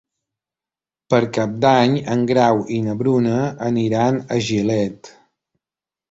[1.13, 3.35] Per Cap d'Any en Grau i na Bruna
[3.67, 5.11] aniran a Gilet.